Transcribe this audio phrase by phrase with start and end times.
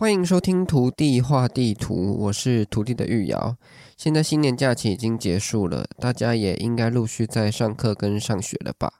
[0.00, 3.56] 欢迎收听徒弟画地图，我是徒弟的玉瑶。
[3.96, 8.92] 现在新年假期已经结束了，大家也应该陆续在上课跟上学了吧？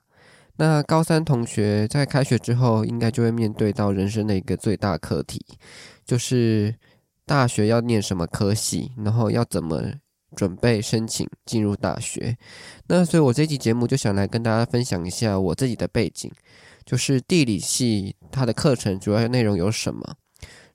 [0.57, 5.41] 那高三同学在开学之后，应该就会面对到人生的一个最大课题，
[6.03, 6.75] 就是
[7.25, 9.81] 大学要念什么科系，然后要怎么
[10.35, 12.35] 准备申请进入大学。
[12.89, 16.29] 那所以，我这期节目就想来跟大家分享一下我自己的背景，
[16.85, 20.15] 就是地理系它的课程主要内容有什么。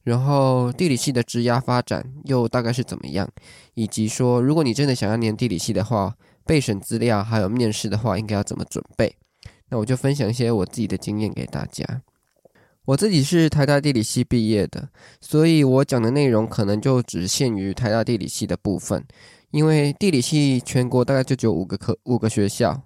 [0.05, 3.27] 然后地理系的职涯发展又大概是怎么样？
[3.73, 9.17] 以及说，如果你真的想要念地理系的话，备审资料还有面试的话，应该要怎么准备？
[9.71, 12.03] 那我就分享一些我自己的经验给大家。
[12.85, 14.91] 我自己是台大地理系毕业的，
[15.23, 19.03] 所以我讲的内容可能就只限于台大地理系的部分，
[19.53, 22.83] 因为地理系全国大概就只有五个科五个学校，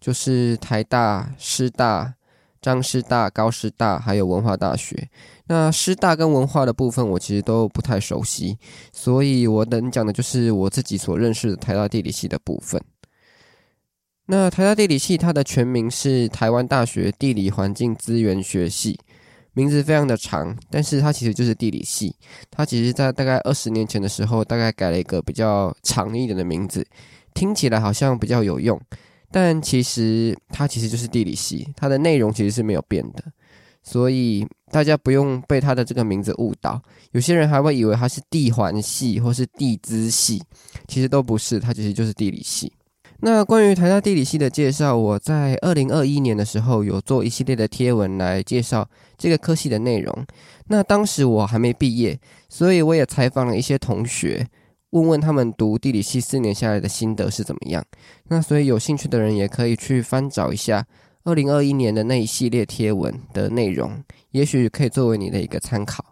[0.00, 2.14] 就是台大、师大。
[2.62, 5.10] 张师大、高师大还有文化大学，
[5.46, 8.56] 那师大跟文化的部分我其实都不太熟悉，
[8.92, 12.80] 所以我能讲的就是我自己所认识的台大地理系的部分。
[14.26, 18.98] 那台大地理系它的全名是台湾大学地理环境资源学系，
[19.52, 22.16] 名字非常的长，但是它其实就是地理系。
[22.50, 26.86] 它其实在大概二十年前的时候，大概改了一个比较长一点的名字，
[27.34, 28.80] 听起来好像比较有用。
[29.30, 33.22] 但其实它其实就是地理系，它的内容其实是没有变的，
[33.84, 36.82] 所以大家不用被他的这个名字误导。
[37.12, 40.42] 有些人还会以为他是地环系或是地资系，
[40.88, 42.72] 其实都不是，他其实就是地理系。
[43.20, 50.26] 那关于台大地理系的介绍，我在二零二一年的时候有做一系列的贴文来介绍这个科系的内容。
[50.66, 52.18] 那当时我还没毕业，
[52.48, 54.46] 所以我也采访了一些同学。
[54.90, 57.84] 问问他们读地理系四年下来的心得是怎么样？
[58.28, 60.86] 那所以有兴趣的人也可以去翻找一下
[61.24, 66.04] 二零二一年的那一系列贴文的内容，也许可以作为你的一个参考。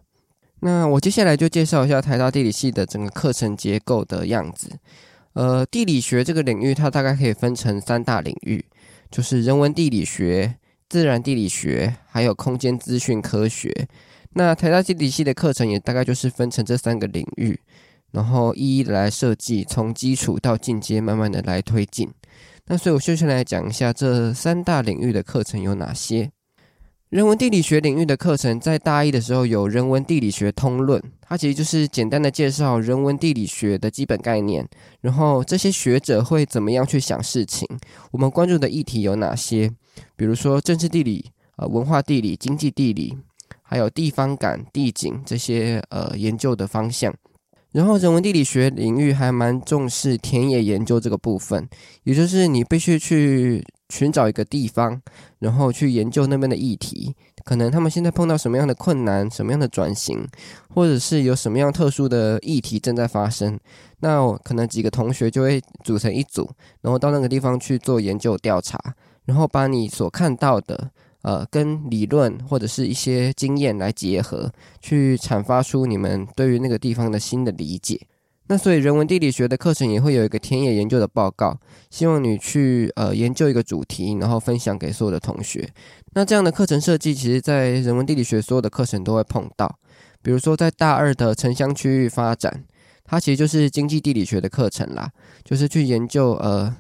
[0.61, 4.79] 那我接下来就介绍一下台大地理系的整个课程结构的样子。
[5.35, 8.65] 呃，地理学这个领域它大概可以分成三大领域，
[9.11, 10.56] 就是人文地理学、
[10.89, 13.89] 自然地理学，还有空间资讯科学。
[14.34, 17.61] 那台大地理系的课程也大概就是分成这三个领域。
[18.12, 22.11] 然后一一的来设计，从基础到进阶，慢慢的来推进。
[22.67, 26.31] 那所以，我就先来讲一下这三大领域的课程有哪些。
[27.09, 34.67] 人文地理学领域的课程，在大一的时候有人文地理学通论，它其实就是简单的介绍人文地理学的基本概念，
[35.03, 37.69] 然后这些学者会怎么样去想事情，
[38.12, 39.71] 我们关注的议题有哪些，
[40.17, 43.15] 比如说政治地理、呃文化地理、经济地理，
[43.62, 47.15] 还有地方感、地景这些呃研究的方向。
[47.72, 51.66] 然后，人文地理学领域还蛮重视田野研究这个部分，
[52.05, 55.00] 也就是你必须去寻找一个地方，
[55.38, 60.28] 然后去研究那边的议题，可能他们现在碰到什么样的困难、什么样的转型，
[60.69, 63.59] 或者是有什么样特殊的议题正在发生。
[64.00, 66.50] 那可能几个同学就会组成一组，
[66.83, 68.78] 然后到那个地方去做研究调查，
[69.25, 70.91] 然后把你所看到的。
[71.22, 78.00] 呃，跟理论或者是一些经验来结合，去阐发出你们对于那个地方的新的理解。
[78.49, 81.56] 那所以人文地理学的课程也会有一个田野研究的报告，
[81.91, 85.66] 希望你去呃研究一个主题，然后分享给所有的同学。
[86.12, 89.78] 那这样的课程设计，其实在人文地理学所有的课程都会碰到。
[90.22, 92.65] 比如说在大二的城乡区域发展，
[93.04, 95.10] 它其实就是经济地理学的课程啦，
[95.44, 96.77] 就是去研究呃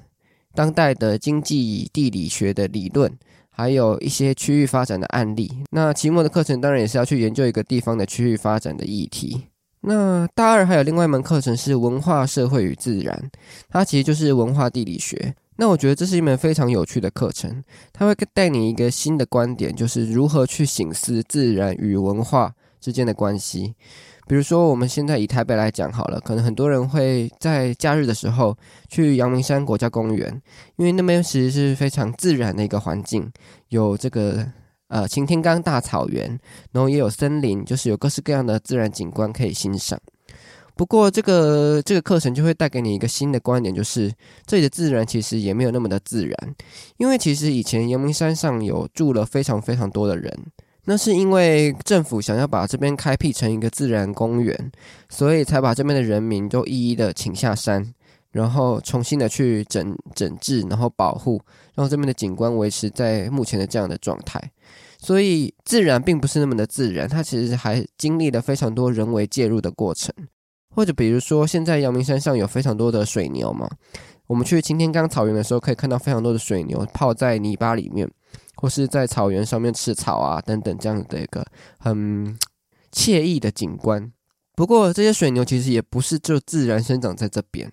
[0.54, 3.10] 当代的经济地理学的理论。
[3.52, 5.50] 还有一些区域发展的案例。
[5.70, 9.42] 那期末的课程当然也是要去研究一个地方的区域发展的议题。
[9.82, 13.30] 那大二还有另外一门课程是文化社会与自然，
[13.68, 15.34] 它其实就是文化地理学。
[15.56, 17.62] 那我觉得这是一门非常有趣的课程，
[17.92, 23.74] 它会带你一个新的观点，就是如何去醒思自然与文化之间的关系。
[24.28, 28.56] 比如说，我们现在以台北来讲好了，可能很多人会在假日的时候
[28.88, 30.40] 去阳明山国家公园，
[30.76, 33.30] 因为那边其实是非常自然的一个环境，
[33.68, 34.46] 有这个
[34.88, 36.38] 呃擎天岗大草原，
[36.70, 39.98] 然后也有森林，就是有各式各样的自然景观可以欣赏。
[40.74, 44.10] 不过，这个这个课程就会带给你一个新的观点，就是
[44.46, 46.54] 这里的自然其实也没有那么的自然，
[46.96, 50.32] 因为其实以前阳明山上有住了非常非常多的人。
[50.84, 54.72] 那是因为政府想要把这边开辟成一个自然公园，
[55.08, 57.94] 所以才把这边的人民都一一的请下山，
[58.32, 61.40] 然后重新的去整整治，然后保护，
[61.74, 64.42] 让这边的景观维持在目前的这样的状态。
[64.98, 70.12] 所以自然并不是那么的自然，它其实还经历了非常多人为介入的过程。
[70.74, 73.68] 或者比如说，现在阳明山上有非常多的水牛嘛，
[74.26, 78.10] 我们去擎天岗草原的时候，可以看到非常多的水牛泡在泥巴里面。
[78.56, 81.44] 或是在草原上面吃草啊，等等这样的一个
[81.78, 82.36] 很
[82.92, 84.12] 惬意的景观。
[84.54, 87.72] 不过，这些水牛其实也不是就自然生长在这边，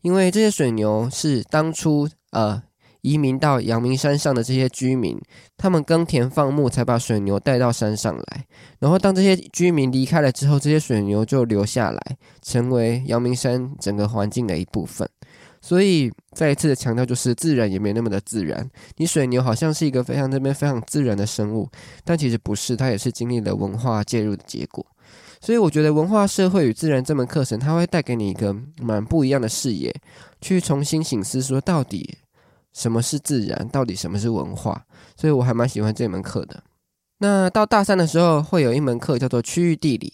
[0.00, 2.60] 因为这些水牛是当初呃
[3.02, 5.16] 移民到阳明山上的这些居民，
[5.56, 8.44] 他们耕田放牧才把水牛带到山上来。
[8.80, 15.08] 然后，当这些居民离开了之后，这些水牛就留下来，成为阳明山整个环境的一部分。
[15.60, 18.68] 所以，再一次的强调，就是自然也没那么的自然。
[18.96, 21.68] 你水牛好像是一个非常这边非常自然的生物，
[22.04, 24.84] 但其实不是，它也是经历了文化介入的结果。
[25.40, 29.94] 所以我觉得文化社会与自然这门课程，它会带给你一个蛮不一样的视野，
[30.40, 32.16] 去重新醒思说到底
[32.72, 34.84] 什么是自然，到底什么是文化。
[35.16, 36.62] 所以我还蛮喜欢这门课的。
[37.18, 40.12] 那到大三的时候，会有一门课叫做区域地理。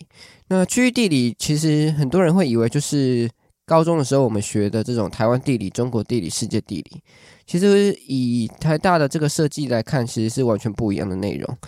[0.48, 3.28] 那区域地理其实很多人会以为就是
[3.66, 7.02] 高中的时候我们学的这种台湾地理、中国地理、世界地理。
[7.46, 11.58] 其实以台大的这个设计来看，其实是完全不一样的内容。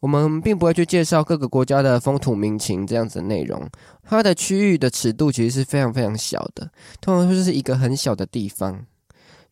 [0.00, 3.68] 我们并不会去介绍各个国家的风土民情这样子的内容，
[4.02, 6.68] 它的区域的尺度其实是非常非常小的，
[7.00, 8.84] 通常就是一个很小的地方，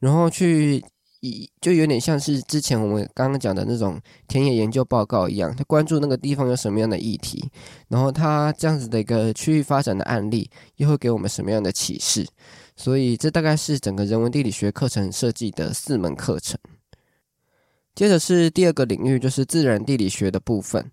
[0.00, 0.84] 然后去
[1.20, 7.50] 以就有点像是之前我们刚刚讲的那种田野研究报告一样，他关注那个地方有什么样的议题，
[7.88, 12.26] 然后他这样子的一个区域发展的案例又会给我们什么样的启示，
[12.74, 16.58] 所以这大概是整个人文地理学课程设计的四门课程。
[17.94, 20.90] 接着是第二个领域，就是自然地理学的部分。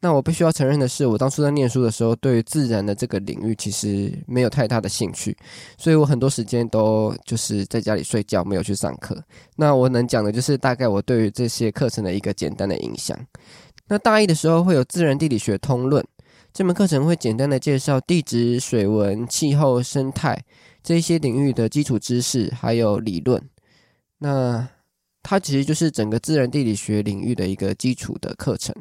[0.00, 5.36] 那我必须要承认的是，我当初在念书的时候，对于自然的这个领域其实没有太大的兴趣，
[5.78, 9.20] 所以我很多时间都就是在家里睡觉，没有去上课。
[9.56, 13.18] 那我能讲的就是大概我对于这些课程的一个简单的影响。
[13.88, 16.04] 那大一的时候会有自然地理学通论，
[16.52, 20.44] 这门课程会简单的介绍地质、水文、气候、生态
[20.82, 23.42] 这些领域的基础知识还有理论。
[24.18, 24.68] 那
[25.22, 28.74] 它其实就是整个自然地理学领域的一个基础的课程。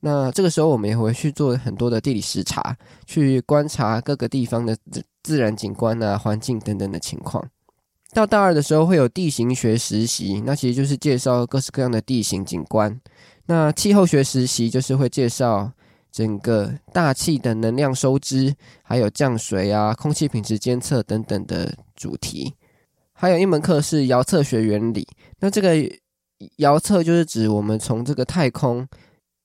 [0.00, 2.76] 那这个时候，我们也会去做很多的地理视察，
[3.06, 4.76] 去观察各个地方的
[5.22, 7.46] 自然景观啊、环境等等的情况。
[8.12, 12.98] 到大二的时候，会有地形学实习，那其实就是介绍各式各样的地形景观。
[13.46, 15.70] 那气候学实习就是会介绍
[16.10, 22.54] 整个大气的能量收支，还有降水啊、空气品质监测等等的主题。
[23.12, 25.06] 还有一门课是遥测学原理。
[25.40, 25.76] 那这个
[26.56, 28.88] 遥测就是指我们从这个太空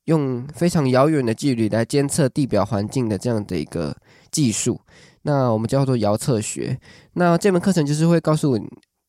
[0.06, 3.96] 用非常遥远的距离来监测地表环境的这样的一个
[4.32, 4.80] 技术。
[5.22, 6.80] 那我们叫做遥测学。
[7.14, 8.58] 那这门课程就是会告诉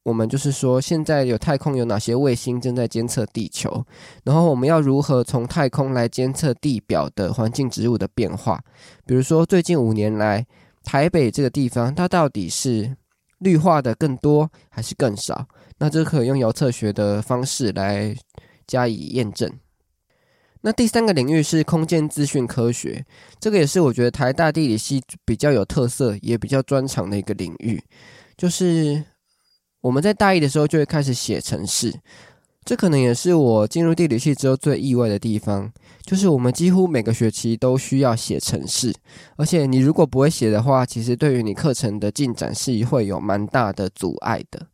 [0.03, 3.85] 我们，就是说现在有太空有哪些卫星正在监测地球，
[4.25, 8.63] 然后我们要如何从太空来监测地表的环境植物的变化。
[9.05, 10.47] 比如说最近五年来，
[10.83, 12.97] 台北这个地方它到底是。
[13.41, 15.47] 绿化的更多还是更少？
[15.77, 18.17] 那这可以用遥测学的方式来
[18.67, 19.47] 加以验证。
[20.63, 23.05] 那第三个领域是空间资讯科学，
[23.39, 27.83] 这个也是我觉得台大地理系比较有特色，也比较专长的一个领域。
[28.37, 29.05] 就是
[29.81, 32.01] 我们在大一的时候就会开始写程式。
[32.65, 35.73] 这可能也是我进入地理系之后最意外的地方，
[36.05, 38.93] 就是我们几乎每个学期都需要写程式，
[39.37, 44.67] 而且你如果不会写的话，其实对于你课程的进展是会有蛮大的阻碍的。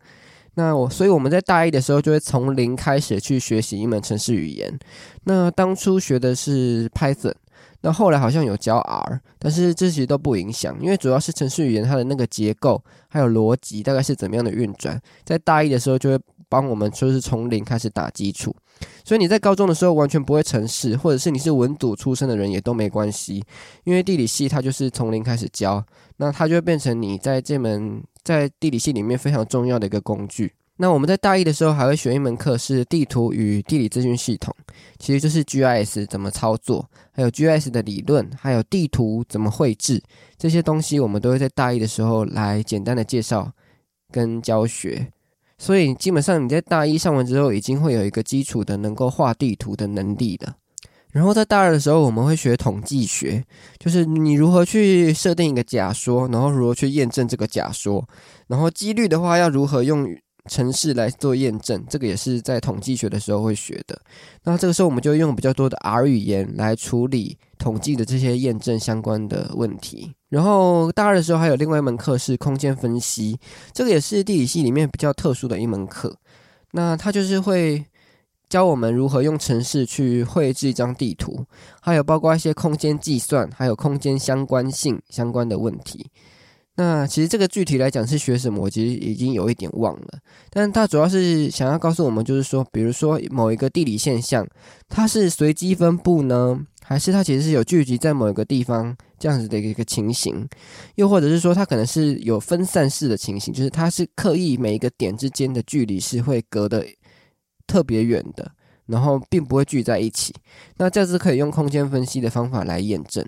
[0.55, 4.79] 那我，所以我们在大一的时候就会从零开始去学习一门程式语言。
[5.25, 7.35] 那当初学的是 Python，
[7.81, 16.19] 那后来好像有教 R，但是这些都不影响，因为主要是程式语言它的那个结构还有逻辑大概是怎么样的运转，在大一的时候就会。
[16.49, 18.55] 帮我们就是从零开始打基础，
[19.07, 23.43] 所以你在高中的时候完全不会程式，或者是你是文组出身的人也都没关系，
[23.85, 25.83] 因为地理系它就是从零开始教，
[26.19, 30.53] 那它就会变成你在这门在地理系里面非常重要的一个工具。
[30.77, 34.53] 那我们在大一的时候还会学一门课是地图与地理资讯系统，
[34.99, 40.03] 其实就是 GIS 怎么操作，还有 GIS 的理论，还有地图怎么绘制
[40.39, 43.53] 这些东西，我们都会在大一的时候来简单的介绍
[44.11, 45.13] 跟教学。
[45.59, 50.57] 所以基本上你在大一上完之后，已经会有一个基础的能够画地图的能力了。
[51.13, 53.45] 然后在大二的时候，我们会学统计学，
[53.79, 58.05] 就是你如何去设定一个假说，然后如何去验证这个假说，
[58.49, 60.09] 然后几率的话要如何用。
[60.51, 63.97] 程式来做验证，这个也是在统计学的时候会学的。
[64.43, 70.13] 那这个时候我们就用比较多的 R 语言来处理统计的这些验证相关的问题。
[70.31, 73.39] 然后大二的时候还有另外一门课是空间分析，
[73.73, 76.13] 这个也是地理系里面比较特殊的一门课。
[76.73, 77.85] 那它就是会
[78.53, 81.43] 教我们如何用城市去绘制一张地图，
[81.81, 86.07] 还有包括一些空间计算，还有空间相关性相关的问题。
[86.75, 90.19] 那其实这个具体来讲是学什么，我其实已经有一点忘了。
[90.51, 94.47] 但它主要是想要告诉我们，就是说，比如说某一个地理现象，
[94.87, 100.47] 它是随机分布呢，还是它其实是有聚集在某一个地方这样子的一个情形？
[100.97, 106.87] 又或者是说，它可能是有分散式的情形，就是它是刻意每一个点之间的距离是会隔的
[107.73, 108.53] 特别远的，
[108.85, 110.35] 然后并不会聚在一起。
[110.77, 113.27] 那这是可以用空间分析的方法来验证。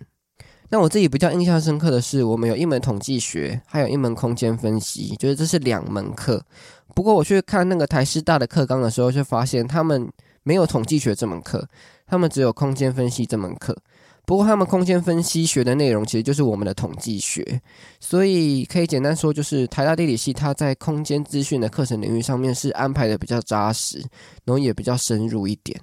[0.68, 6.44] 那我自己比较印象深刻的是，我们有一门统计学，还有一门空间分析，就是这是两门课。
[6.94, 10.10] 不过我去看那个台师大的课纲的时候，就发现他们
[10.42, 11.66] 没有统计学这门课，
[12.06, 13.74] 他们只有空间分析这门课。
[14.26, 17.60] 不过他们空间分析学的内容其实就是我们的统计学，
[18.00, 23.98] 所以可以简单说，就是台大地理系它在空间资讯的课程领域上面是安排的比较扎实，
[24.44, 25.78] 然后也比较深入一点。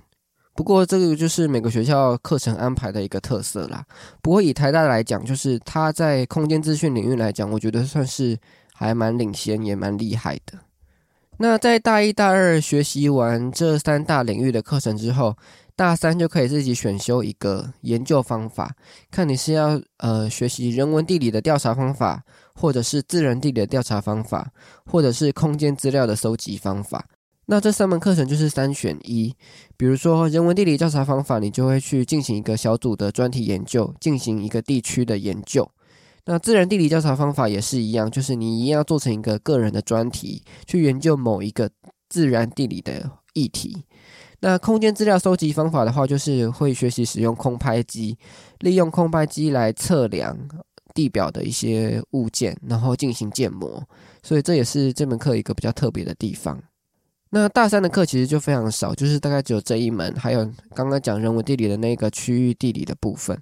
[0.54, 3.86] 不过这个就是每个学校课程安排的一个特色啦。
[4.22, 8.38] 不过以台大来讲，就是它在空间资讯领域来讲，我觉得算是
[8.74, 10.60] 还蛮领先，也蛮厉害的。
[11.38, 15.36] 那在大一、大二学习完这三大领域的课程之后，
[15.82, 18.76] 大三就可以自己选修一个研究方法，
[19.10, 22.24] 看你是要呃学习人文地理的调查方法，
[22.54, 24.52] 或者是自然地理的调查方法，
[24.86, 27.08] 或者是空间资料的搜集方法。
[27.48, 29.36] 那这三门课程就是三选一，
[29.76, 35.68] 比如说人文地理调查方法，你就会去进行一个小组的专题研究，进行一个地区的研究。
[36.26, 41.72] 那自然地理调查方法也是一样，就是你一定要做成一个个人的专题，去研究某一个
[42.08, 43.84] 自然地理的议题。
[44.42, 48.18] 那空间资料收集方法的话，就是会学习使用空拍机，
[48.60, 50.38] 利用空拍机来测量
[50.94, 53.82] 地表的一些物件，然后进行建模。
[54.24, 56.62] 所以这也是这门课一个比较特别的地方。
[57.30, 60.44] 那大三的课其实就非常少，就是大概只有这一门，还有
[60.76, 63.40] 刚刚讲人文地理的那个区域地理的部分。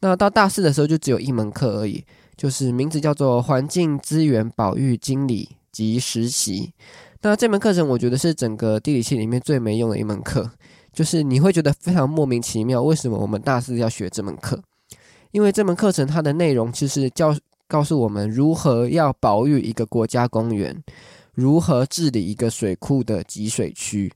[0.00, 2.02] 那到大四的时候就只有一门课而已，
[2.36, 6.72] 就是名字叫做环境资源保育经理及实习。
[7.22, 10.50] 那这门课程我觉得是整个地理系里面最没用的一门课，
[10.92, 14.62] 就是你会觉得非常莫名其妙，为什么我们大四要学这门课？
[15.32, 20.82] 因为这门课程它的内容其实教告诉我们如何要保育一个国家公园。
[21.34, 24.12] 如何治理一个水库的集水区？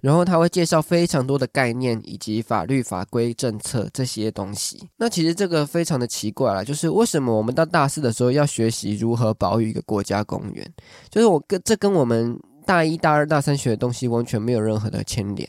[0.00, 4.88] 然后他会介绍非常多的概念以及法律法规政策这些东西。
[4.96, 10.72] 那其实这个非常的奇怪了，就是为什么我们到大四的时候要学习如何保育一个国家公园？
[11.10, 15.48] 就是我跟这跟我们大一大二大三学的东西完全没有任何的牵连。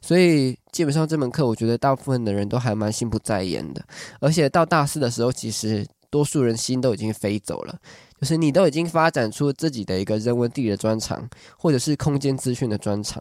[0.00, 3.84] 所以基本上这门课，我觉得大部分的人都还蛮心不在焉的。
[4.20, 7.78] 而且到大四的时候，其实多数人心都已经飞走了。
[8.22, 13.20] 就是你都已经发展出自己的一个人文地理的专长，或者是空间资讯的专长，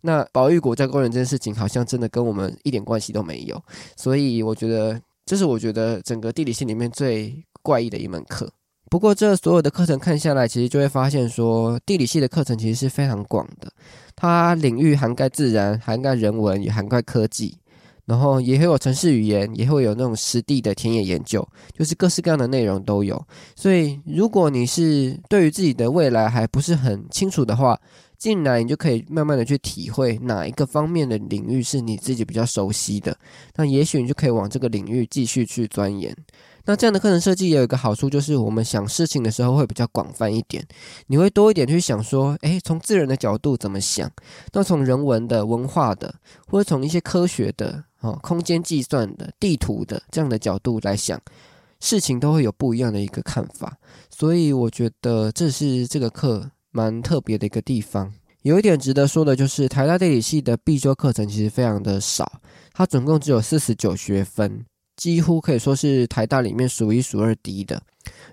[0.00, 3.62] 那保育国家公园这件事情好像真的跟我们一点关系都没有。
[3.96, 8.50] 所以我觉得这是我觉得整个地理系里面最怪异的一门课。
[8.90, 13.72] 不过这所有的课程看下来，其实就会发现说，地理系的课程其实是非常广的，
[14.16, 17.56] 它领域涵盖自然、涵盖人文，也涵盖科技。
[18.10, 21.46] 然后也会有城市语言，也会有那种实地的田野研究，
[21.78, 23.24] 就是各式各样的内容都有。
[23.54, 27.78] 所以，如果你是对于自己的未来还不是很清楚的话，
[28.18, 33.16] 进来你就可以慢慢的去体会哪一个方面的领域是你自己比较熟悉的，
[33.54, 36.12] 那也许你就可以往这个领域继续去钻研。
[36.66, 40.66] 那这样的课程设计也有一个好处，就是我们想事情的时候会比较广泛一点，
[41.06, 44.10] 你会多一点去想说，诶，从自然的角度怎么想？
[44.52, 46.16] 那从人文的、文化的，
[46.48, 51.20] 或者从一些科学的、哦，空间计算的、地图的这样的角度来想
[51.80, 53.76] 事情，都会有不一样的一个看法。
[54.10, 58.12] 所以我觉得这是这个课蛮特别的一个地方。
[58.42, 62.40] 有一点值得说的就是，台大地理系的必修课程其实非常的少，
[62.72, 64.64] 它总共只有四十九学分。
[64.96, 67.82] 几乎可以说是台大里面数一数二低的，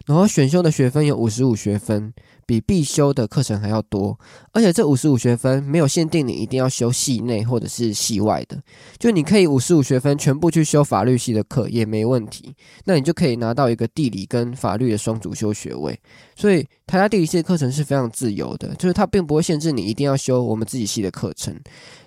[0.06, 2.14] 然后选修的学分有五十五学分。
[2.48, 4.18] 比必修的课程还要多，
[4.54, 8.58] 而且这五十五学分没有限定你一定要修系内或者是系外的，
[8.98, 16.00] 就你可以五十五学分全部去修法律系的课也没问题，那你就可以拿到一个地理跟法律的双主修学位。
[16.38, 21.54] 所以台大地理系的课程是非常自由的，就是它并不会限制你一定要修我们自己系的课程。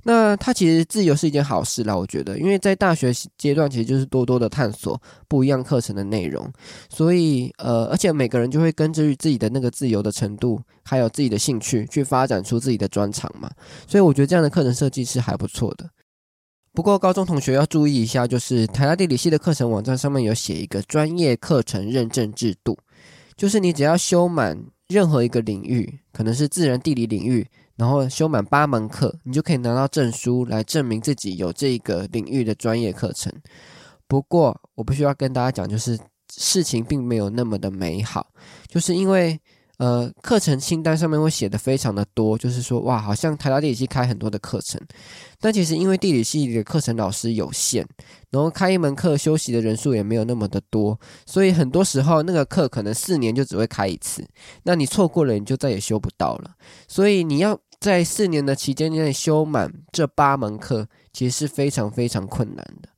[0.05, 6.51] 那它其实自由是一件好事啦，我觉得，因为在大学阶段其实就是多多的探索不一样课程的内容，
[6.89, 10.31] 所以呃，而且每个人就会根据自己的那个自由的程。
[10.31, 13.51] 程度还有自己的兴趣去发展出自己的专长嘛，
[13.89, 15.91] 所以我觉得这样的课程设计是还不错的。
[16.73, 22.79] 不过高中同学要注意一下，就是台大地理系的课程网站上面有写一个专业课程认证制度，
[23.35, 27.45] 就是你只要修满任何一个领域，可能是自然地理领域，
[27.81, 33.33] 然后修满八门课，你就可以拿到证书来证明自己有这个领域的专业课程。
[34.07, 35.99] 不过我不需要跟大家讲，就是。
[36.33, 38.25] 事情并没有那么的美好，
[38.69, 39.41] 就是因为。
[39.81, 44.79] 呃，课程清单上面会写的非常的多，就是说，哇，好像台大地理系开很多的课程，
[45.41, 47.83] 但其实因为地理系的课程老师有限，
[48.29, 54.23] 然后开一门课休息的人数也没有那么的多，所以很多时候那个课可能四年就只会开一次，
[54.65, 56.51] 那你错过了你就再也修不到了，
[56.87, 62.89] 所以你要在四年的期间内修满这八门课，其实是非常非常困难的。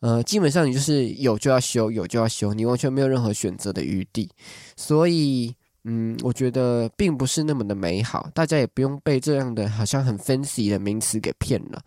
[0.00, 4.30] 呃，基本上你就是有就要修，有就要修，你完全没有任何选择的余地，
[4.76, 5.54] 所以。
[5.84, 11.82] 嗯，我觉得并不是那么的美好，大家也不用被这样的好像很 fancy 的名词给骗了。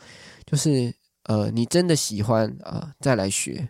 [0.45, 3.65] 就是呃，你真的喜欢啊，再来学。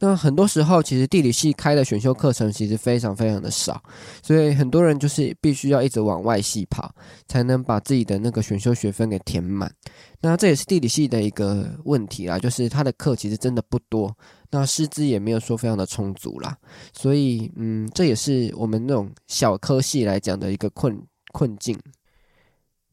[0.00, 3.82] 那很多时候，其实地理系开的选修课程其实非常非常的少，
[4.22, 6.94] 所以很多人就是必须要一直往外系跑，
[7.26, 9.72] 才能把自己的那个选修学分给填满。
[10.20, 14.14] 那这也是地理系的一个问题啦，就是他的课其实真的不多，
[14.50, 16.56] 那师资也没有说非常的充足啦，
[16.92, 21.00] 所以嗯，这也是我们那种小科系来讲的一个困
[21.32, 21.78] 困境。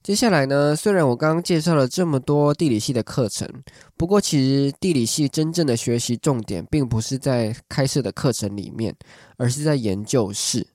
[0.03, 3.48] 接下来呢，虽然我刚刚介绍了这么多地理系的课程，
[3.96, 8.96] 不过其实地理系真正的学习重点并不是在开设的课程里面，
[9.38, 10.65] 而是在研究室。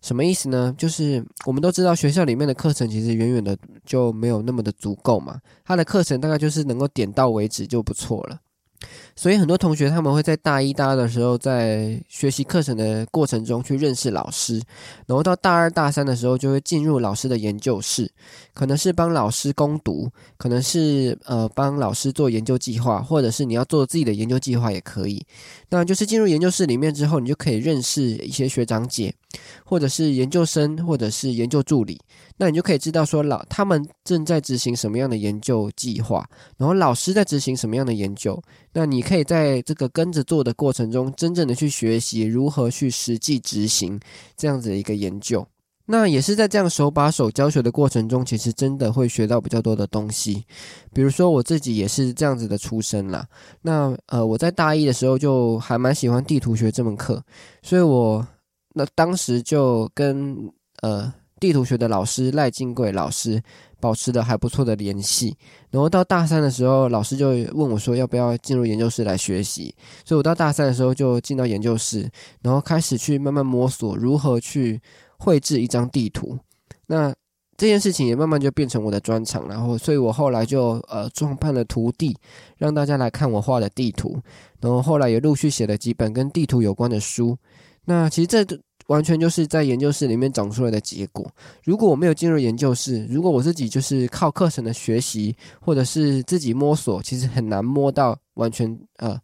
[0.00, 0.72] 什么意思呢？
[0.78, 8.38] 就是我们都知道学校里面的课程其实远远的就没有那么的足够嘛，它的课程大概就是能够点到为止就不错了。
[9.16, 14.62] 所以很多同学他们会在大一、大二的时候，在学习课程的过程中去认识老师，
[15.06, 18.08] 然后到大二、大三的时候就会进入老师的研究室，
[18.54, 25.26] 可能是帮老师攻读，可能是呃帮老师做研究计划，或者是你要做自己的研究计划也可以。
[25.68, 29.12] 那就是进入研究室里面之后，你就可以认识一些学长姐，
[29.64, 32.00] 或者是研究生，或者是研究助理。
[32.36, 36.24] 那你就可以知道说老他们正在执行什么样的研究计划，
[36.56, 38.40] 然后老师在执行什么样的研究。
[38.72, 43.98] 那你可以在这个跟着做的过程中，真正的去学习如何去实际执行
[44.36, 45.46] 这样子的一个研究。
[45.86, 50.44] 那也是在这样手把手教学的过程中，其实真的会学到比较多的东西。
[50.92, 53.26] 比如说我自己也是这样子的出身啦。
[53.62, 57.22] 那呃，我在大一的时候就还蛮喜欢地图学这门课，
[57.62, 58.26] 所以我
[58.74, 60.36] 那当时就跟
[60.82, 61.12] 呃。
[61.38, 63.42] 地图学的老师赖金贵老师
[63.80, 65.36] 保持的还不错的联系，
[65.70, 69.74] 然后到大三的时候，老师就问我说要不要进入研究室来学习，
[70.04, 72.10] 所以我到大三的时候就进到研究室，
[72.42, 74.80] 然后开始去慢慢摸索如何去
[75.18, 76.38] 绘制一张地图。
[76.88, 77.14] 那
[77.56, 82.16] 这件事情也慢慢就变成我的专长，然后所以我后来就呃创办了图地，
[82.56, 84.20] 让大家来看我画的地图，
[84.60, 87.36] 然后后来也陆续写了几本跟地图有关的书。
[87.84, 88.44] 那其实这
[88.88, 91.26] 完全就是在研究室里面长出来的结果。
[91.64, 99.18] 如果我没有进入研究室，如果我自己就是靠课程的学习，或者是自己摸索，其实很难摸到完全呃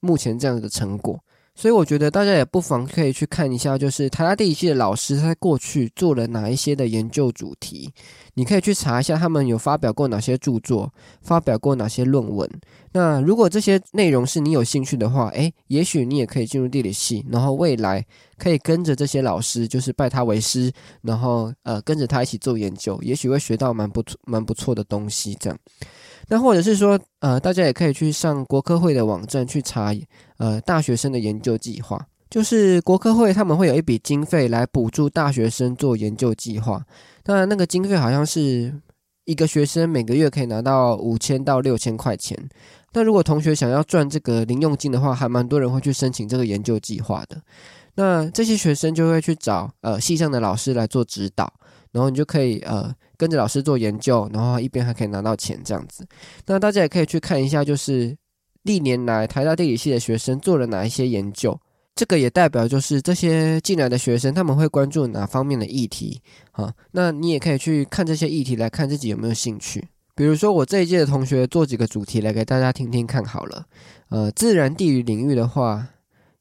[0.00, 1.18] 目前这样子的成果。
[1.54, 7.92] 所以我觉得大家也不妨可以去看一下，就是台大地理系的老师他在过去做了哪一些的研究主题，
[8.38, 12.48] 你可以去查一下他们有发表过哪些著作，发表过哪些论文。
[12.92, 20.72] 那如果这些内容是你有兴趣的话，诶，也许你也可以进入地理系，然后未来可以跟着这些老师，就是拜他为师，
[21.02, 25.58] 然后呃跟着他一起做研究，也许会学到蛮不错、蛮不错的东西，这样。
[26.28, 29.92] 那或者是说，呃，大家也可以去上国科会的网站去查，
[30.36, 32.06] 呃，大学生的研究计划。
[32.30, 36.84] 就是国科会他们会有一笔经费来补助大学生做研究计划。
[37.22, 38.72] 当然，那个经费好像是
[39.24, 42.36] 一个学生每个月可以拿到五千到六千块钱。
[42.92, 47.40] 那如果同学想要赚这个零用金的话，还蛮多人会去申请这个研究计划的。
[47.94, 51.52] 那这些学生就会去找呃系上的老师来做指导，
[51.92, 52.94] 然后你就可以呃。
[53.18, 56.06] 跟着老师做研究，然后一边还可以拿到钱，这样子。
[56.46, 58.16] 那大家也可以去看一下，就是
[58.62, 61.60] 历年来台大地理系的学生做了哪一些研究。
[61.98, 66.72] 这个也代表就是这些进来的学生他们会关注哪方面的议题啊？
[66.92, 69.88] 那你也可以去看这些议题，来看自己有没有兴趣。
[70.14, 73.66] 比如说我这一届的同学做几个主题来给大家听听看好了。
[74.10, 75.88] 呃，自然地理领域的话，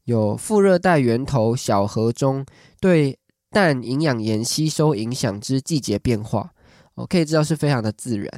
[0.03, 2.45] 有副热带源头小河中
[2.79, 3.17] 对
[3.49, 6.51] 氮营养盐吸收影响之季节变化。
[6.93, 8.29] 我可以知道是非常的自然。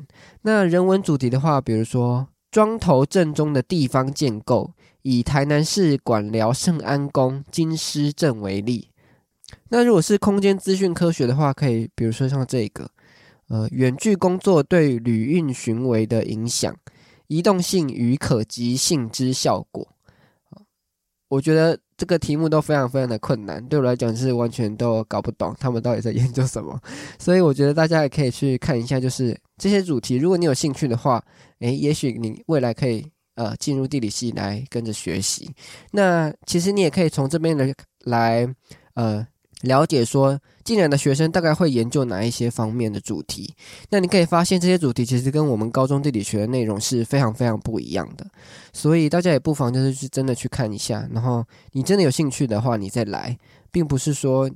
[0.43, 8.89] 那人文主题的话，比如说庄头镇中的地方建构，以台南市管寮圣安宫金狮镇为例。
[9.69, 12.89] 那如果是空间资讯科学的话，可以比如说像这个，
[13.47, 16.75] 呃，远距工作对旅运行为的影响，
[17.27, 19.87] 移动性与可及性之效果。
[21.27, 21.79] 我觉得。
[21.99, 26.79] 这个题目都非常非常的困难，对我来讲是完全都搞不懂他们到底在研究什么，
[27.19, 31.21] 所以我觉得大家也可以去看一下，就是这些主题，如果你有兴趣的话，
[31.59, 35.51] 诶，也许你未来可以呃进入地理系来跟着学习。
[35.91, 37.73] 那其实你也可以从这边来
[38.05, 38.55] 来
[38.93, 39.27] 呃
[39.61, 43.53] 了解说，进来的学生大概会研究哪一些方面的主题。
[43.89, 48.25] 那你可以发现这些主题其实跟我们高中地理学的内容是非常非常不一样的。
[48.73, 53.37] 所以大家也不妨就是去真的去看一下，然后你真的有兴趣的话，你再来，
[53.71, 54.49] 并不是说。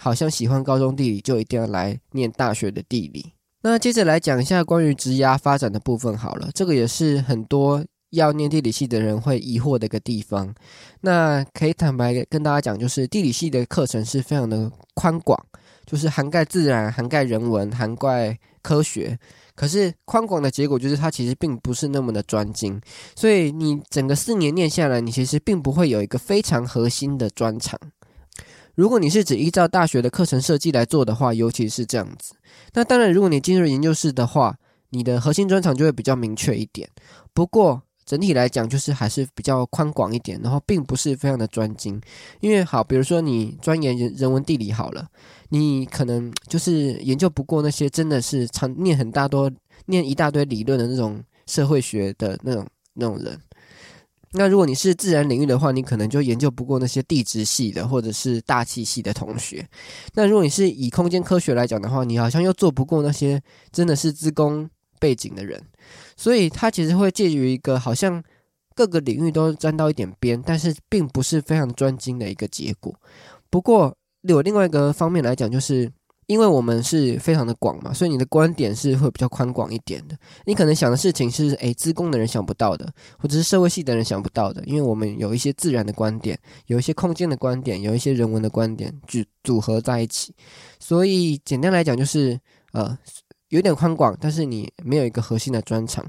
[0.00, 3.32] 好像喜欢高中地理就一定要来念大学的地理。
[3.62, 10.54] 那接着来讲一下关于职涯发展的部分好了，这个也是很多要念地理系的人会疑惑的一个地方。
[11.00, 15.38] 那可以坦白跟大家讲，就是地理系的课程是非常的宽广，
[15.86, 19.18] 就是涵盖自然、涵盖人文、涵盖科学。
[19.54, 22.80] 可是宽广的结果就是它其实并不是那么的专精，
[23.16, 27.76] 所以你整个四年念下来，你其实并不会有一个非常核心的专长。
[28.76, 32.34] 如果你是只依照大学的课程设计来做的话，尤其是这样子，
[32.72, 34.56] 那当然，如果你进入研究室的话，
[34.90, 36.88] 你的核心专长就会比较明确一点。
[37.34, 42.00] 不过整体来讲，就是还是比较宽广一点，然后并不是非常的专精。
[42.40, 45.06] 因为好，比如说你钻研人人文地理好了，
[45.50, 49.52] 你可能就是研究不过那些真的是常念很大多、
[49.84, 53.38] 念一大堆理论的那种社会学的那种那种人。
[54.32, 59.66] 那如果你是自然领域的话，你可能就研究不过那些地质系的或者是大气系的同学。
[60.14, 63.38] 那如果你是以空间科学来讲的话，你好像又做不过那些
[63.70, 64.68] 真的是资工
[65.00, 65.62] 背景的人。
[66.16, 68.22] 所以他其实会介于一个好像
[68.74, 72.94] 各个领域都沾到一点边，但是并不是非常专精的一个结果。
[73.50, 75.90] 不过有另外一个方面来讲，就是。
[76.28, 80.14] 因为我们是非常的广嘛，所以你的观点是会比较宽广一点的。
[80.44, 82.86] 你可能想的事情是，诶，资工的人想不到的，
[83.18, 84.62] 或者是社会系的人想不到的。
[84.66, 90.34] 因为我们有一些自然的观点，有一些空间的观点，有一些人文的观点组组合在一起。
[90.78, 92.38] 所以简单来讲，就是
[92.72, 92.98] 呃，
[93.48, 96.04] 有点宽广，但是你没有一个核心的专长。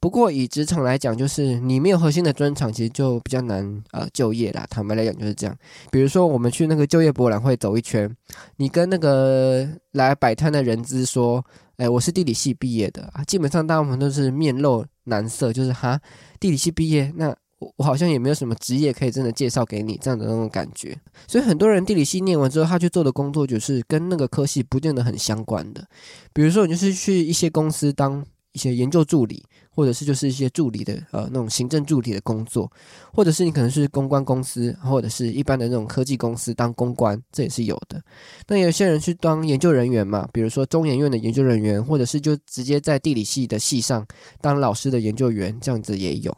[0.00, 4.66] 不过以职场来讲，就是你没有核心的专长，其实就比较难呃就业啦。
[4.70, 5.54] 坦白来讲就是这样。
[5.90, 8.10] 比如说我们去那个就业博览会走一圈，
[8.56, 11.44] 你跟那个来摆摊的人资说
[11.76, 16.00] ：“哎，我是地理系毕业的啊。”基本上大部分都是面露难色，就是哈，
[16.38, 20.94] 地理系毕业，那我我好像也没有什么职业可以真的介绍给你这样的那种感觉。
[21.28, 25.86] 所以很多人地理系念完之后，他去做的工作就是跟那个科系不见得很相关的。
[26.32, 29.44] 比如说，你就是去一些公司当一些研究助理。
[29.72, 32.70] 或者是就是一些助理的呃那种行政助理的工作，
[33.14, 38.02] 或者是你可能是公关公司，或者是一般的那种科技公司当公关，这也是有的。
[38.48, 44.04] 那有些人去当研究人员嘛，比如说中研院的研究人员，或者是就直接在地理系的系上
[44.40, 46.36] 当老师的研究员，这样子也有。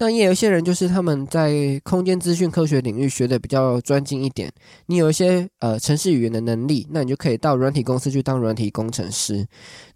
[0.00, 4.48] 那也有一些人，就是他们在空间资讯科学领域学的比较专精一点。
[4.86, 9.46] 你有一些呃城市语言的能力，那你就可以到软体公司去当软体工程师。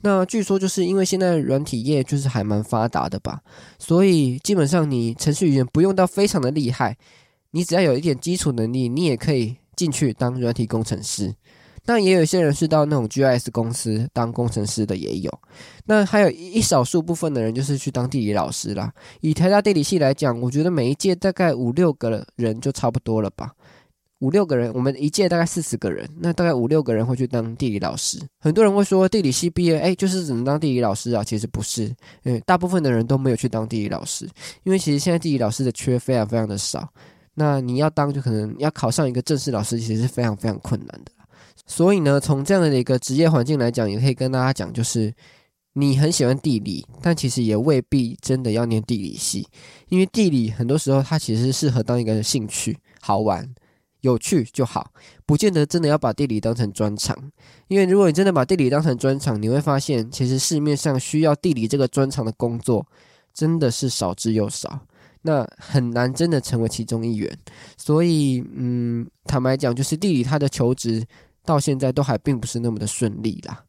[0.00, 3.40] 那据说就是因为现在软体业就是还蛮发达的吧，
[3.78, 6.96] 所以基本上你程序语言不用到非常的厉害，
[7.52, 11.32] 你只要有一点基础能力，你也可以进去当软体工程师。
[11.84, 15.40] 那也有一些人是到那种 GIS 公司当工程师的也有，
[15.84, 18.92] 那还有一少数部分的人就是去当地理老师啦。
[19.20, 23.50] 以台大地理系来讲，我觉得每一届大概五六个人就差不多了吧，
[24.20, 28.16] 五六个人，我们一届大概四十个人，那大概五六个人会去当地理老师。
[28.38, 31.92] 很多人会说地理系毕业，哎，就是只能当地理老师啊，其实不是，
[32.22, 34.28] 嗯，大部分的人都没有去当地理老师，
[34.62, 36.88] 因为其实现在地理老师的缺非常非常的少，
[37.34, 41.10] 那你要当就可能要考上一个正式老师，其实是非常非常困难的。
[41.64, 45.14] 所以呢，从这样的一个职业环境来讲，也可以跟大家讲，就是
[45.74, 49.46] 你很喜欢地理，但其实也未必真的要念地理系，
[49.88, 53.48] 因为地理很多时候它其实适合当一个兴趣，好玩、
[54.00, 54.92] 有趣就好，
[55.24, 57.16] 不见得真的要把地理当成专长。
[57.68, 62.86] 因为如果你真的把地理当成专长，你会发现，其实市面上需要地理这个专长的工作
[63.32, 64.80] 真的是少之又少，
[65.22, 67.38] 那很难真的成为其中一员。
[67.78, 71.06] 所以，嗯，坦白讲，就是地理它的求职。
[71.44, 73.64] 到现在都还并不是那么的顺利啦。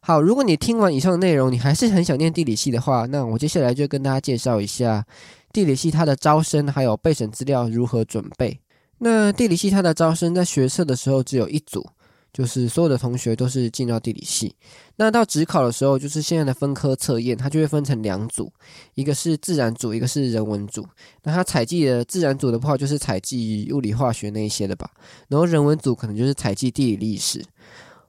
[0.00, 5.04] 好，如果你听完以上的内容，你还是很想念地理系的话，那我接下来就跟大家介绍一下
[5.52, 8.60] 地理系它的招生还有备审资料如何准备。
[8.98, 11.86] 那地理系它的招生在学测的时候只有一组。
[12.34, 14.52] 就是所有的同学都是进到地理系，
[14.96, 18.52] 那到职考的时候，就是现在的分科测验，它就会分成两组，
[18.94, 20.84] 一个是自然组，一个是人文组。
[21.22, 24.90] 那它采集的自然组的话，就是采集物理化学那一些的吧，
[25.28, 27.40] 然后人文组可能就是采集地理历史。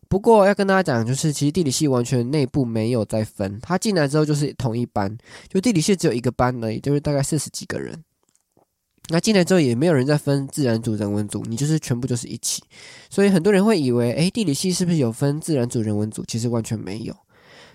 [0.10, 5.16] 不过要跟大家讲，就是其实地理系完全内部没有在分，他进来之后就是同一班，
[5.48, 8.04] 就地理系只有一个班而已，就是大概四十几个人。
[9.10, 12.64] 那进来之后也没有人再分自然组、人文组，你就是全部就是一起，
[13.10, 16.24] 所以很多人会以为，哎，地理系是不是有分自然组、人文组？
[16.26, 17.16] 其实完全没有。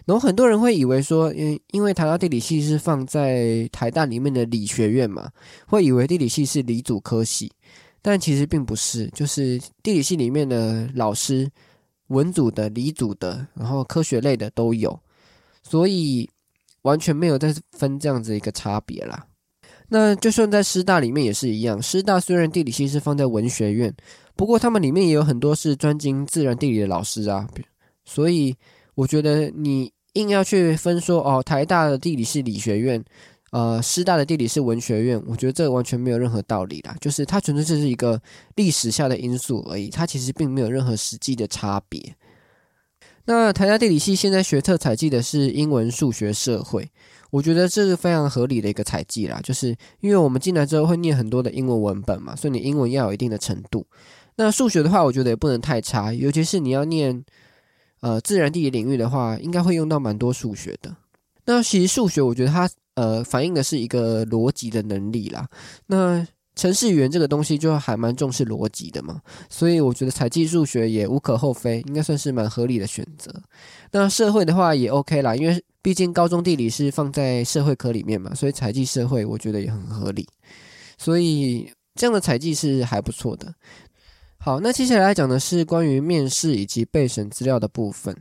[0.07, 5.31] 然后很多人会以为说，因因为台大地理系是放在台大里面的理学院嘛，
[5.67, 7.53] 会以为地理系是理组科系，
[8.03, 11.49] 但其实并不是，就是地理系里面的老师，
[12.09, 14.99] 文组的、理组的，然后科学类的都有，
[15.63, 16.29] 所以
[16.83, 19.25] 完全没有在分这样子一个差别啦。
[19.91, 23.95] 那就算在师大里面也是一样，师大虽然地理系是放在文学院，
[24.35, 27.47] 不过他们里面也有很多是专精自然地理的老师啊，
[28.05, 28.57] 所以
[28.95, 29.93] 我觉得你。
[30.15, 33.01] 硬要去分说哦，台大的地理是理学院，
[33.53, 36.97] 呃，师大的地理是文学院，我觉得这完全没有任何道理啦。
[37.01, 38.21] 就是它纯粹就是一个
[38.57, 42.13] 历史下的因素而已，它其实并没有任何实际的差别。
[43.25, 46.91] 那台大地理系现在学测采集的是英文、数学、社会，
[47.31, 49.41] 我觉得这是非常合理的一个采集啦。
[49.43, 53.87] 就是因为我们进来之后会念很多的英文文本嘛，所以你英文要有一定的程度。
[54.37, 57.25] 那数学的话，我觉得也不能太差，尤其是你要念。
[58.03, 60.97] 呃，自然地理领域的话，应该会用到蛮多数学的。
[61.45, 65.47] 那其实数学，我觉得它呃反映的是一个逻辑的能力啦。
[65.89, 73.31] 那程式语言这个东西就还蛮重视逻辑的嘛，所以我觉得采集数学也无可厚非，应该算是蛮合理的选择。
[73.93, 80.29] 那社会的话也 OK 啦，因为毕竟高中地理是放在社会科里面嘛，所以采集社会我觉得也很合理。
[80.99, 83.55] 所以这样的采集是还不错的。
[84.39, 88.17] 好，那接下来讲的是关于面试以及备审资料的部分。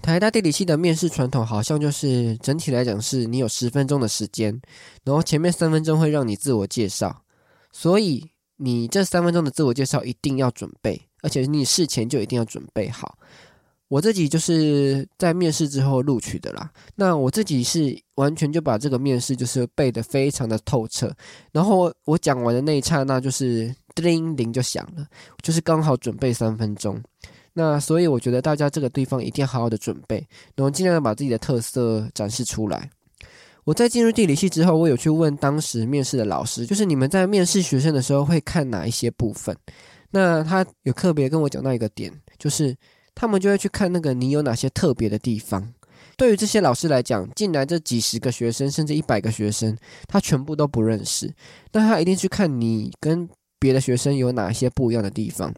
[0.00, 4.60] 台大地理系的面试传统好像就是整体来讲是你有十分钟的时间，
[5.04, 7.22] 然后前面三分钟会让你自我介绍，
[7.70, 13.16] 所以你这三分钟的自我介绍一定要准备，而且你事前就一定要准备好。
[13.92, 16.70] 我自己就是在面试之后录取的啦。
[16.94, 21.14] 那我自己是完全就把这个面试就是背得非常的透彻，
[21.52, 25.06] 然后我讲完的那一刹那，就是叮铃就响了，
[25.42, 26.98] 就是刚好准备三分钟。
[27.52, 30.26] 那所以我觉得大家这个地方一定要好好的准备，
[30.56, 32.88] 然后尽量把自己的特色展示出来。
[33.64, 39.54] 我在进入地理系之后，我有去问当时面试的老师，就是你们在面试学生的时候会看哪一些部分？
[40.10, 42.74] 那他有特别跟我讲到一个点，就是。
[43.14, 45.72] 他们就会去看那个你有哪些特别的地方。
[46.16, 51.32] 对于这些老师来讲，进来这几十个学生，甚至一百个学生，他全部都不认识。
[51.72, 55.52] 那他一定去看你跟别的学生有哪些不一样的地方，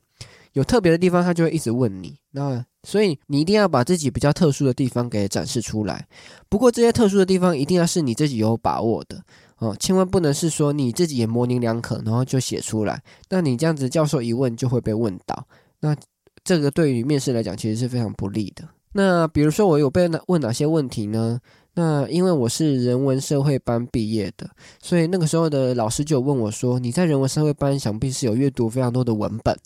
[0.53, 2.17] 有特别的地方，他就会一直问你。
[2.31, 6.07] 那所以你一定要把自己比较特殊的地方给展示出来。
[6.49, 9.21] 不过这些特殊的地方一定要是你自己有把握的
[9.59, 13.03] 哦，千万不能是说你自己也模棱两可，然后就写出来。
[13.29, 15.47] 那你这样子教授一问就会被问到。
[15.81, 15.97] 那。
[16.45, 18.63] 这个对于面试来讲，其实是非常不利的。
[18.93, 21.41] 那比如说，我有被问哪些问题呢？
[21.77, 24.49] 那因为我是人文社会班毕业的，
[24.81, 29.59] 所以那个时候的老师就问我说：“你在人文社会班，想必是有阅读非常多的文本。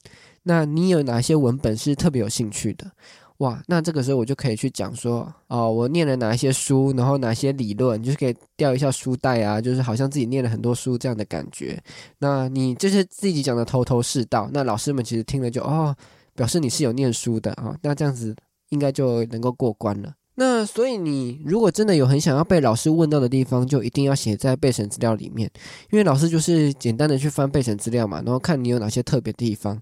[0.42, 2.90] 那你有哪些文本是特别有兴趣的？”
[3.38, 11.78] 哇，那这个时候我就可以去讲说：“哦，我念了哪些书，然后哪些理论，就是可以调一下书袋啊，就是好像自己念了很多书这样的感觉。
[12.18, 15.94] 那你就是自己讲的头头是道，那老师们其实听了就哦。”
[16.38, 18.32] 表示你是有念书的啊，那这样子
[18.68, 20.12] 应该就能够过关了。
[20.36, 25.50] 那所以你如果真的有很想要被老师问到的地方，就一定要写在备审资料里面，
[25.90, 29.76] 因为老师就是简单的去翻备审资料嘛，然后看你有哪些特别的地方。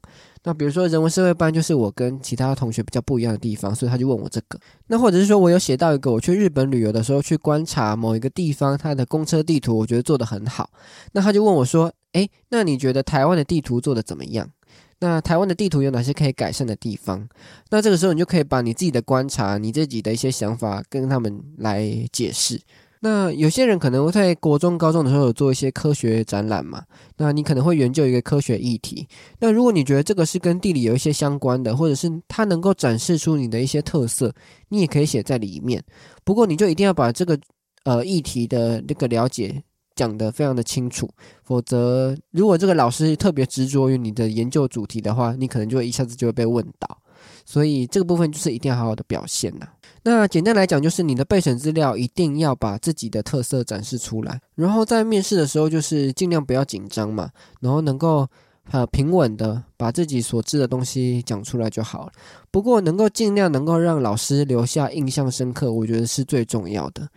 [0.44, 4.58] 那比如说人文社会班就是我跟其他同学比较不一样的地方，所以他就问我这个。
[4.86, 10.70] 那或者是说我有写到一个我去日本旅游的时候去观察某一个地方它的公车地图，我觉得做的很好。
[11.12, 14.48] 那他就问我说：“诶，那你觉得台湾的地图做的怎么样？”
[14.98, 17.28] 那台湾的地图有哪些可以改善的地方？
[17.70, 22.60] 那这个时候你就可以把你自己的观察、你自己的一些想法跟他们来解释。
[23.00, 26.82] 那有些人可能会在国中、高中的时候有做一些科学展览嘛？
[27.18, 29.06] 那你可能会研究一个科学议题。
[29.38, 34.34] 那如果你觉得这个是跟地理有一些相关的，或者是它能够展示出你的一些特色，
[34.70, 35.84] 你也可以写在里面。
[36.24, 37.38] 不过你就一定要把这个
[37.84, 39.62] 呃议题的那个了解。
[39.96, 41.10] 讲的非常的清楚，
[41.42, 46.96] 否则如果这个老师特别执着于你的研究主题的话，你可能就一下子就会被问倒。
[47.44, 49.66] 所以这个部分就是一定要好好的表现呐。
[50.04, 57.30] 那简单来讲，就是你的备审资料一定要把自己的特色展示出来，然后在面试的时候就是尽量不要紧张嘛，
[57.60, 58.28] 然后能够。
[58.72, 62.12] 呃，平稳的把自己所知的东西讲出来就好了。
[62.50, 67.08] 不过，能够尽量能够让老师留下印象深刻，我觉得是最重要的。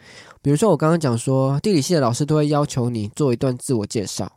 [0.42, 4.32] 比如说，我刚刚讲说，地理系的老师都会要求你做一段自我介绍。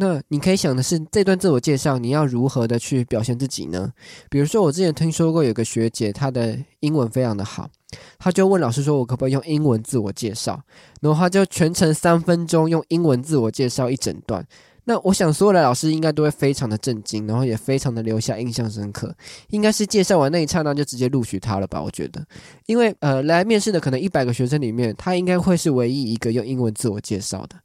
[0.00, 3.92] 那你可以想的是，这段自我介绍你要如何的去表现自己呢？
[4.30, 7.68] 比如说，我之前听说过有个学姐，她的英文非常的好，
[8.16, 10.62] 她就问老师说：“我可不可以用英文自我介绍？”
[11.02, 14.46] 然后她就全程三分钟用英文自我介绍一整段。
[14.88, 19.14] 那我想所有的老师应该都会非常的震惊，然后也非常的留下印象深刻。
[19.50, 21.82] 应该是介绍完那一刹那就直接录取他了吧？
[21.82, 22.24] 我觉得，
[22.64, 27.56] 因为呃，来面试的可能一百个学生里面，他应该会是唯一一个用英文自我介绍的。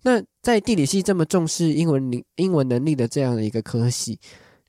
[0.00, 4.18] 那在地理系这么重视英文能英文能力的这样的一个科系，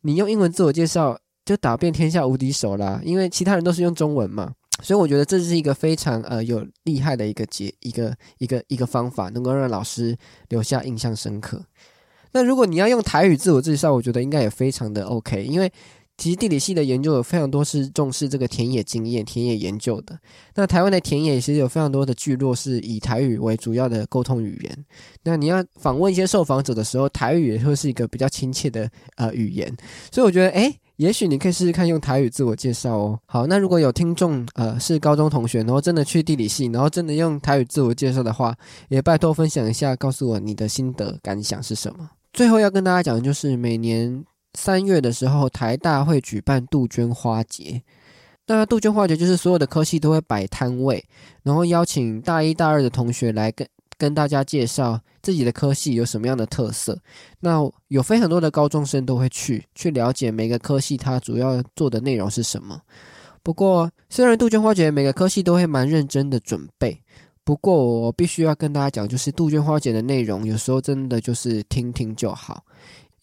[0.02, 3.00] 你用英文自我介绍就打遍天下无敌手啦！
[3.06, 4.52] 因为其他人都是用中文嘛。
[4.84, 10.18] 所以我觉得这是一个非常呃有厉害的一个解一个一个一个方法，能够让老师
[10.50, 11.64] 留下印象深刻。
[12.32, 15.72] 那如果你要用台语自我介绍，我觉得应该也非常的 OK，因为
[16.18, 20.18] 其实地理系的研究有非常多是重视这个田野经验、田野研究的。
[20.56, 24.86] 那台湾的田野其实有非常多的聚落是以台语为主要的沟通语言。
[25.24, 29.76] 那你要访问一些受访者的时候，台语也会是一个比较亲切的呃语言。
[30.12, 30.76] 所以我觉得，诶。
[30.98, 33.20] 也许你可以试试看用台语自我介绍哦。
[33.26, 38.56] 好，那如果有听众呃是高中同学，然后真的去地理系，然后真的用台语自我介绍的话，
[38.88, 42.08] 也拜托分享一下，告诉我你的心得感想是什么。
[42.34, 47.82] 最后要跟大家讲的就是，每年三月的时候，台大会举办杜鹃花节。
[48.48, 51.04] 那杜鹃花节就是所有的科系都会摆摊位，
[51.44, 53.68] 然后邀请大一、大二的同学来跟。
[53.98, 56.98] 跟大家介绍自己的科系有什么样的特色，
[57.42, 62.82] 那有非常多的高中生都会去去了解每个科系它主要做的内容是什么。
[63.44, 67.00] 不过，虽然杜鹃花节每个科系都会蛮认真的准备，
[67.44, 72.64] 不过我必须要跟大家讲，就是杜鹃花节的内容有时候真的就是听听就好。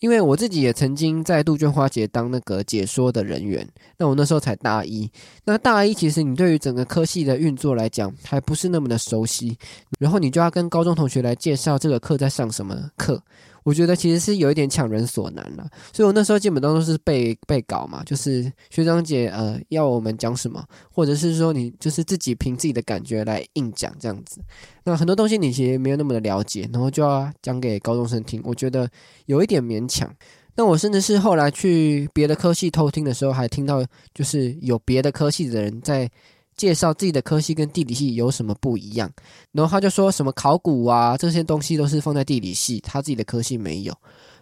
[0.00, 5.10] 因为我自己也曾经在杜鹃花节当那个解说的人员，那我那时候才大一，
[5.44, 9.58] 那大一其实你对于整个科系的运作来讲还不是那么的熟悉，
[9.98, 13.20] 然后你就要跟高中同学来介绍这个课在上什么课。
[13.68, 24.40] 我觉得其实是有一点强人所难了，所以我那时候基本上都是背背稿嘛，就是学长姐呃要我们讲什么，或者是说你就是自己凭自己的感觉来硬讲这样子。
[24.84, 28.88] 那很多东西你其实没有那么的了解，然后就要讲给高中生听，我觉得
[29.26, 30.10] 有一点勉强。
[30.56, 36.10] 那我甚至是后来去别的科系偷听的时候，还听到就是有别的科系的人在。
[36.58, 39.10] 介绍自己的科系跟地理系有什么不一样，
[39.52, 43.94] 然后他就说什么考古啊这些东西都是放在地理系，他自己的科系没有。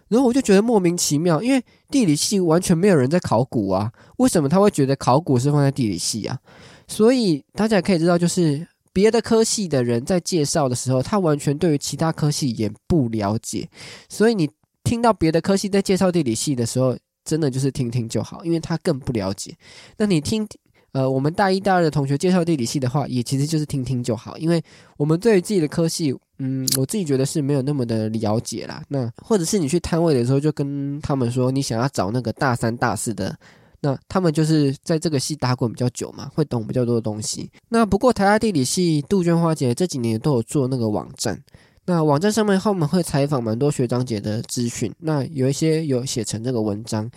[0.09, 6.39] 然后我就觉得莫名其妙，因为地理系完全没有人在考古啊，为什么他会觉得考古是放在地理系啊？
[6.87, 13.69] 所以大家可以知道，就是别的科系的人在介绍的时候，他完全对于其他科系也不了解，
[14.09, 14.49] 所以你
[14.83, 19.55] 听到别的科系在介绍地理系的时候，真的就是听听就好，因为他更不了解。
[19.97, 20.47] 那你听。
[20.93, 24.63] 呃，我们大一、大二的同学介绍地理系的话，也其实就是听听就好，因为
[24.97, 28.81] 我们对于自己的科系，嗯，我自己觉得是没有那么的了解啦。
[28.87, 33.37] 那或者是你去摊位的时候，就跟他们说你想要找那个大三、大四的，
[33.81, 37.51] 那他们就是在这个系打滚比较久嘛，会懂比较多的东西。
[37.69, 41.39] 那不过台大地理系杜鹃花姐这几年都有做那个网站，
[41.85, 47.11] 那网站上面后面会采访蛮多学长姐的资讯，那有一些有写成这个文章，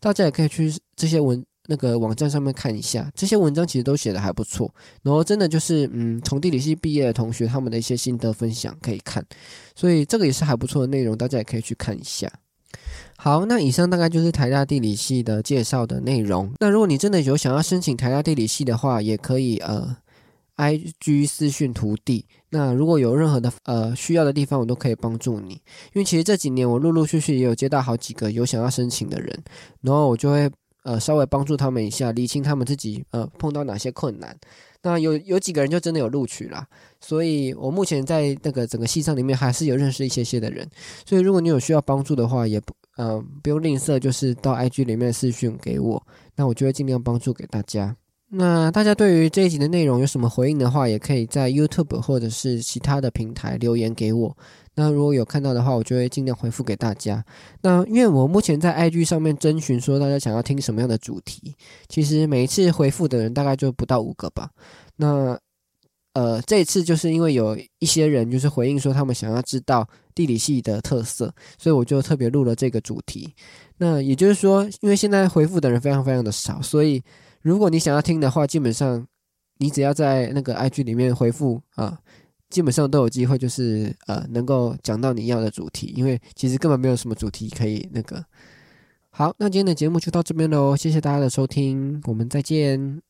[0.00, 1.44] 大家也可以去这些文。
[1.68, 4.72] 那个网站上面看一下，这些文章其实都写的还不错。
[5.02, 9.24] 然后真的就是，嗯，从地理系毕业的同学他们的一些心得分享可以看，
[9.74, 12.30] 所以这个也是还不错的内容，大家也可以去看一下。
[13.16, 16.52] 好，那以上大概就是台大地理系的介绍的内容。
[16.60, 19.96] 那如果你真的有想要申请台大地理系的话，也可以呃
[20.56, 22.26] ，I G 私讯徒弟。
[22.50, 25.52] 那如果有任何的呃需要的地方，我都可以帮助你。
[25.94, 29.42] 因为其实这几年我陆陆续续也有接到好几个有想要申请的人，
[29.80, 30.50] 然后我就会。
[30.86, 34.34] 呃，稍微帮助他们一下，理清他们自己呃碰到哪些困难。
[34.82, 36.64] 那有有几个人就真的有录取啦，
[37.00, 40.64] 所以我目前在那个整个系上里面还是有认识一些些的人。
[41.04, 46.00] 所以如果你有需要帮助的话，也不呃不用吝啬，就是到 IG 里面私讯给我，
[46.36, 47.96] 那我就会尽量帮助给大家。
[48.28, 54.36] 那大家对于这一集的内容有什么回应的话，也可以在 YouTube 或者是其他的平台留言给我。
[54.78, 57.24] 那如果有看到的话，我就会尽量回复给大家。
[57.62, 61.56] 那因为我目前在 IG 上面征询说大家想要听什么样的主题，
[61.88, 64.50] 其实每一次回复的人大概就不到五个吧。
[64.96, 65.38] 那
[66.12, 73.34] 呃，这一次就是因为有一些人就是回应说他们想要知道地理系的特色，所以我就特别录了这个主题。
[73.78, 77.02] 那也就是说，因为现在回复的人非常非常的少，所以
[77.40, 79.06] 如果你想要听的话，基本上
[79.56, 81.98] 你只要在那个 IG 里面回复啊。
[82.48, 88.24] 基本上都有机会，就是呃，能够讲到你要的主题，因为其实根本没有什么主题可以那个。
[89.10, 93.05] 好，那今天的节目就到这边喽，谢谢大家的收听，我们再见。